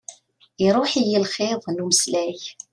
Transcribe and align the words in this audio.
Iṛuḥ-iyi 0.65 1.19
lxiḍ 1.25 1.61
n 1.69 1.81
umeslay. 1.83 2.39